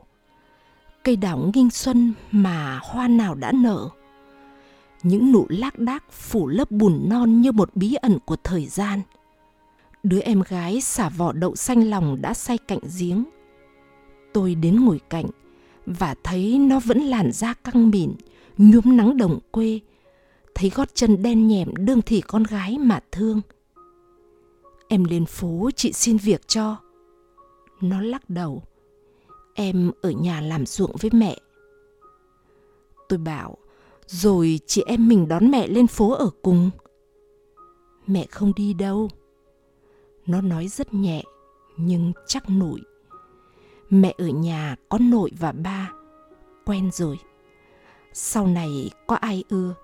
Cây 1.05 1.17
đào 1.17 1.51
nghinh 1.55 1.71
xuân 1.71 2.13
mà 2.31 2.81
hoa 2.83 3.09
nào 3.09 3.35
đã 3.35 3.53
nở. 3.53 3.89
Những 5.03 5.33
nụ 5.33 5.47
lác 5.49 5.79
đác 5.79 6.13
phủ 6.13 6.49
lớp 6.49 6.71
bùn 6.71 7.09
non 7.09 7.41
như 7.41 7.53
một 7.53 7.71
bí 7.75 7.95
ẩn 7.95 8.19
của 8.25 8.37
thời 8.45 8.67
gian. 8.67 9.01
Đứa 10.03 10.21
em 10.21 10.43
gái 10.49 10.81
xả 10.81 11.09
vỏ 11.09 11.33
đậu 11.33 11.57
xanh 11.57 11.91
lòng 11.91 12.17
đã 12.21 12.35
say 12.35 12.59
cạnh 12.59 12.79
giếng. 12.99 13.25
Tôi 14.33 14.55
đến 14.55 14.85
ngồi 14.85 15.01
cạnh 15.11 15.27
và 15.87 16.15
thấy 16.25 16.59
nó 16.59 16.81
vẫn 16.81 16.99
làn 17.01 17.33
da 17.33 17.55
căng 17.55 17.91
mịn, 17.91 18.13
nhuốm 18.59 18.97
nắng 18.97 19.17
đồng 19.17 19.39
quê, 19.51 19.81
thấy 20.61 20.71
gót 20.71 20.95
chân 20.95 21.23
đen 21.23 21.49
nhẹm 21.49 21.69
đương 21.77 22.03
thì 22.03 22.21
con 22.21 22.45
gái 22.45 22.79
mà 22.79 23.01
thương. 23.13 23.41
Em 24.89 25.05
lên 25.05 25.27
phố 25.27 25.71
chị 25.77 25.93
xin 25.93 26.17
việc 26.17 26.49
cho. 26.49 26.77
Nó 27.81 28.01
lắc 28.01 28.31
đầu. 28.31 28.63
Em 29.55 29.91
ở 30.03 30.11
nhà 30.11 30.41
làm 30.41 30.67
ruộng 30.67 30.97
với 31.01 31.11
mẹ. 31.15 31.39
Tôi 33.09 33.19
bảo, 33.19 33.57
rồi 34.07 34.61
chị 34.67 34.83
em 34.87 35.09
mình 35.09 35.29
đón 35.29 35.51
mẹ 35.51 35.67
lên 35.67 35.87
phố 35.87 36.13
ở 36.13 36.31
cùng. 36.43 36.71
Mẹ 38.07 38.27
không 38.27 38.53
đi 38.57 38.75
đâu. 38.75 39.09
Nó 40.27 40.41
nói 40.41 40.69
rất 40.69 40.95
nhẹ, 40.95 41.23
nhưng 41.77 42.13
chắc 42.27 42.51
nổi. 42.51 42.81
Mẹ 43.91 44.15
ở 44.19 44.27
nhà 44.27 44.77
có 44.89 44.99
nội 44.99 45.31
và 45.39 45.53
ba, 45.53 45.93
quen 46.67 46.91
rồi. 46.93 47.19
Sau 48.13 48.47
này 48.47 48.91
có 49.07 49.17
ai 49.17 49.45
ưa, 49.49 49.75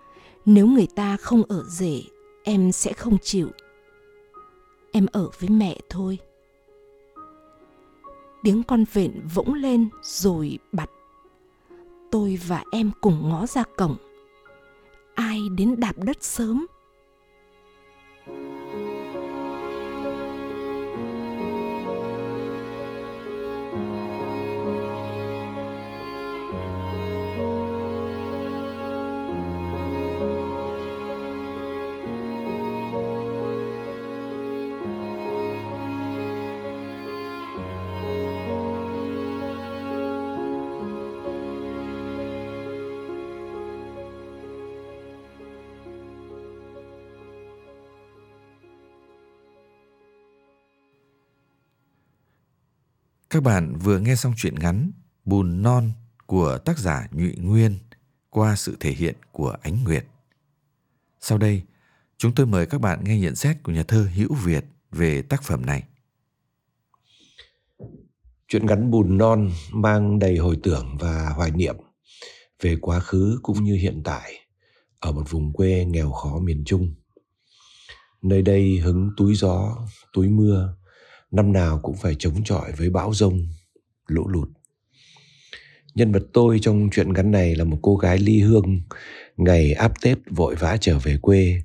nếu 0.46 0.66
người 0.66 0.86
ta 0.94 1.16
không 1.16 1.42
ở 1.48 1.64
rể, 1.68 2.02
em 2.44 2.72
sẽ 2.72 2.92
không 2.92 3.18
chịu. 3.22 3.48
Em 4.92 5.06
ở 5.12 5.30
với 5.40 5.48
mẹ 5.48 5.78
thôi. 5.90 6.18
Tiếng 8.42 8.62
con 8.62 8.84
vện 8.92 9.20
vỗng 9.34 9.54
lên 9.54 9.88
rồi 10.02 10.58
bặt. 10.72 10.90
Tôi 12.10 12.38
và 12.46 12.64
em 12.72 12.90
cùng 13.00 13.28
ngó 13.28 13.46
ra 13.46 13.62
cổng. 13.76 13.96
Ai 15.14 15.40
đến 15.56 15.80
đạp 15.80 15.98
đất 15.98 16.24
sớm 16.24 16.66
Các 53.36 53.42
bạn 53.42 53.78
vừa 53.78 53.98
nghe 53.98 54.16
xong 54.16 54.32
truyện 54.36 54.54
ngắn 54.54 54.90
Bùn 55.24 55.62
Non 55.62 55.92
của 56.26 56.58
tác 56.58 56.78
giả 56.78 57.08
Nhụy 57.12 57.34
Nguyên 57.36 57.78
qua 58.30 58.56
sự 58.56 58.76
thể 58.80 58.90
hiện 58.90 59.14
của 59.32 59.56
Ánh 59.62 59.84
Nguyệt. 59.84 60.06
Sau 61.20 61.38
đây, 61.38 61.62
chúng 62.18 62.34
tôi 62.34 62.46
mời 62.46 62.66
các 62.66 62.80
bạn 62.80 63.04
nghe 63.04 63.18
nhận 63.18 63.36
xét 63.36 63.62
của 63.62 63.72
nhà 63.72 63.82
thơ 63.82 64.08
Hữu 64.14 64.34
Việt 64.34 64.64
về 64.90 65.22
tác 65.22 65.42
phẩm 65.42 65.66
này. 65.66 65.82
Chuyện 68.48 68.66
ngắn 68.66 68.90
Bùn 68.90 69.18
Non 69.18 69.50
mang 69.72 70.18
đầy 70.18 70.36
hồi 70.36 70.58
tưởng 70.62 70.96
và 71.00 71.28
hoài 71.28 71.50
niệm 71.50 71.76
về 72.62 72.76
quá 72.80 73.00
khứ 73.00 73.38
cũng 73.42 73.64
như 73.64 73.74
hiện 73.74 74.00
tại 74.04 74.32
ở 74.98 75.12
một 75.12 75.30
vùng 75.30 75.52
quê 75.52 75.84
nghèo 75.84 76.12
khó 76.12 76.38
miền 76.38 76.62
Trung. 76.66 76.94
Nơi 78.22 78.42
đây 78.42 78.78
hứng 78.78 79.10
túi 79.16 79.34
gió, 79.34 79.76
túi 80.12 80.28
mưa, 80.28 80.76
năm 81.36 81.52
nào 81.52 81.80
cũng 81.82 81.96
phải 81.96 82.16
chống 82.18 82.44
chọi 82.44 82.72
với 82.72 82.90
bão 82.90 83.14
rông, 83.14 83.46
lũ 84.06 84.28
lụt. 84.28 84.48
Nhân 85.94 86.12
vật 86.12 86.22
tôi 86.32 86.58
trong 86.62 86.88
chuyện 86.92 87.12
ngắn 87.12 87.30
này 87.30 87.54
là 87.54 87.64
một 87.64 87.78
cô 87.82 87.96
gái 87.96 88.18
ly 88.18 88.40
hương, 88.40 88.80
ngày 89.36 89.72
áp 89.72 89.92
Tết 90.00 90.18
vội 90.30 90.54
vã 90.54 90.76
trở 90.80 90.98
về 90.98 91.18
quê. 91.22 91.62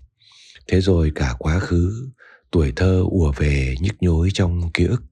Thế 0.67 0.81
rồi 0.81 1.11
cả 1.15 1.35
quá 1.39 1.59
khứ, 1.59 2.09
tuổi 2.51 2.73
thơ 2.75 3.03
ùa 3.09 3.31
về 3.37 3.75
nhức 3.79 3.95
nhối 4.01 4.29
trong 4.33 4.71
ký 4.73 4.85
ức. 4.85 5.03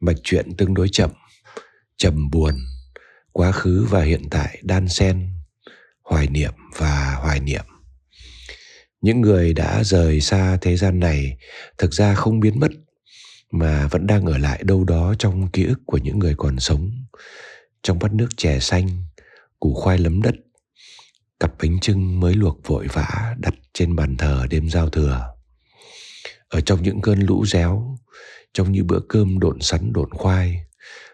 Mạch 0.00 0.16
chuyện 0.22 0.56
tương 0.56 0.74
đối 0.74 0.88
chậm, 0.88 1.10
trầm 1.96 2.30
buồn, 2.30 2.54
quá 3.32 3.52
khứ 3.52 3.86
và 3.90 4.02
hiện 4.02 4.22
tại 4.30 4.58
đan 4.62 4.88
xen, 4.88 5.28
hoài 6.02 6.26
niệm 6.26 6.52
và 6.76 7.16
hoài 7.20 7.40
niệm. 7.40 7.64
Những 9.00 9.20
người 9.20 9.54
đã 9.54 9.84
rời 9.84 10.20
xa 10.20 10.58
thế 10.60 10.76
gian 10.76 11.00
này 11.00 11.36
thực 11.78 11.92
ra 11.92 12.14
không 12.14 12.40
biến 12.40 12.60
mất 12.60 12.70
mà 13.54 13.86
vẫn 13.86 14.06
đang 14.06 14.26
ở 14.26 14.38
lại 14.38 14.62
đâu 14.64 14.84
đó 14.84 15.14
trong 15.18 15.48
ký 15.48 15.64
ức 15.64 15.80
của 15.86 15.98
những 15.98 16.18
người 16.18 16.34
còn 16.36 16.58
sống. 16.58 16.90
Trong 17.82 17.98
bát 17.98 18.12
nước 18.12 18.28
chè 18.36 18.60
xanh, 18.60 18.88
củ 19.60 19.74
khoai 19.74 19.98
lấm 19.98 20.22
đất, 20.22 20.34
cặp 21.40 21.52
bánh 21.62 21.80
trưng 21.80 22.20
mới 22.20 22.34
luộc 22.34 22.66
vội 22.66 22.86
vã 22.92 23.34
đặt 23.38 23.54
trên 23.72 23.96
bàn 23.96 24.16
thờ 24.16 24.46
đêm 24.50 24.70
giao 24.70 24.88
thừa. 24.88 25.34
Ở 26.48 26.60
trong 26.60 26.82
những 26.82 27.00
cơn 27.00 27.20
lũ 27.20 27.44
réo 27.46 27.98
trong 28.52 28.72
như 28.72 28.84
bữa 28.84 29.00
cơm 29.08 29.38
độn 29.38 29.60
sắn 29.60 29.92
độn 29.92 30.10
khoai, 30.10 30.64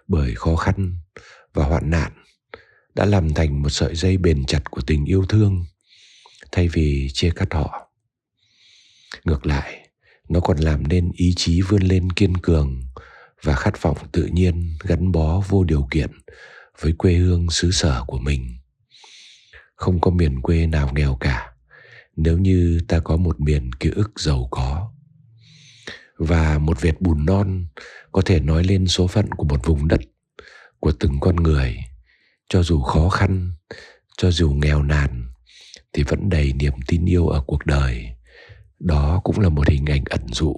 bởi 0.09 0.35
khó 0.35 0.57
khăn 0.57 0.95
và 1.55 1.65
hoạn 1.65 1.91
nạn, 1.91 2.13
đã 2.95 3.05
làm 3.05 3.35
thành 3.35 3.63
một 3.63 3.71
sợi 3.71 3.95
dây 3.97 4.17
bền 4.17 4.45
chặt 4.45 4.71
của 4.71 4.83
tình 4.87 5.05
yêu 5.05 5.25
thương 5.29 5.65
thay 6.53 6.69
vì 6.69 7.09
chia 7.13 7.31
cắt 7.31 7.55
họ. 7.55 7.91
Ngược 9.25 9.47
lại 9.47 9.80
nó 10.31 10.41
còn 10.41 10.59
làm 10.59 10.89
nên 10.89 11.11
ý 11.15 11.33
chí 11.37 11.61
vươn 11.61 11.83
lên 11.83 12.13
kiên 12.13 12.37
cường 12.37 12.83
và 13.43 13.55
khát 13.55 13.83
vọng 13.83 13.97
tự 14.13 14.25
nhiên 14.25 14.77
gắn 14.85 15.13
bó 15.13 15.43
vô 15.49 15.65
điều 15.65 15.89
kiện 15.91 16.11
với 16.81 16.93
quê 16.93 17.15
hương 17.15 17.51
xứ 17.51 17.71
sở 17.71 18.05
của 18.07 18.19
mình. 18.19 18.59
Không 19.75 20.01
có 20.01 20.11
miền 20.11 20.41
quê 20.41 20.67
nào 20.67 20.91
nghèo 20.95 21.17
cả, 21.21 21.53
nếu 22.17 22.39
như 22.39 22.81
ta 22.89 23.01
có 23.01 23.17
một 23.17 23.41
miền 23.41 23.73
ký 23.73 23.91
ức 23.91 24.21
giàu 24.21 24.49
có. 24.51 24.93
Và 26.17 26.59
một 26.59 26.81
vệt 26.81 27.01
bùn 27.01 27.27
non 27.27 27.67
có 28.13 28.23
thể 28.23 28.41
nói 28.41 28.65
lên 28.65 28.87
số 28.87 29.07
phận 29.07 29.27
của 29.37 29.45
một 29.45 29.65
vùng 29.65 29.89
đất, 29.89 30.01
của 30.81 30.93
từng 30.93 31.21
con 31.21 31.37
người. 31.37 31.77
Cho 32.49 32.63
dù 32.63 32.81
khó 32.81 33.09
khăn, 33.09 33.51
cho 34.17 34.31
dù 34.31 34.51
nghèo 34.51 34.83
nàn 34.83 35.27
thì 35.93 36.03
vẫn 36.03 36.29
đầy 36.29 36.53
niềm 36.53 36.73
tin 36.87 37.05
yêu 37.05 37.29
ở 37.29 37.43
cuộc 37.47 37.67
đời 37.67 38.07
đó 38.81 39.21
cũng 39.25 39.41
là 39.41 39.49
một 39.49 39.69
hình 39.69 39.87
ảnh 39.87 40.05
ẩn 40.11 40.27
dụ, 40.33 40.57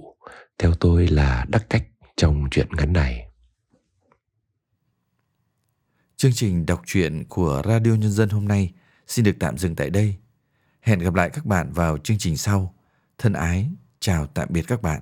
theo 0.57 0.73
tôi 0.79 1.07
là 1.07 1.45
đắc 1.49 1.65
cách 1.69 1.87
trong 2.17 2.47
chuyện 2.51 2.67
ngắn 2.77 2.93
này. 2.93 3.27
Chương 6.17 6.33
trình 6.33 6.65
đọc 6.65 6.81
truyện 6.85 7.23
của 7.29 7.61
radio 7.65 7.91
nhân 7.91 8.11
dân 8.11 8.29
hôm 8.29 8.47
nay 8.47 8.73
xin 9.07 9.25
được 9.25 9.35
tạm 9.39 9.57
dừng 9.57 9.75
tại 9.75 9.89
đây. 9.89 10.15
Hẹn 10.81 10.99
gặp 10.99 11.13
lại 11.13 11.29
các 11.29 11.45
bạn 11.45 11.73
vào 11.73 11.97
chương 11.97 12.17
trình 12.17 12.37
sau. 12.37 12.75
Thân 13.17 13.33
ái, 13.33 13.69
chào 13.99 14.27
tạm 14.27 14.47
biệt 14.51 14.63
các 14.67 14.81
bạn. 14.81 15.01